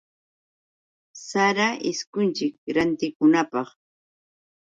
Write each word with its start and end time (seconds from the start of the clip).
Sara 1.27 1.67
ishkunchik 1.89 2.55
rantikunapaq. 2.75 3.67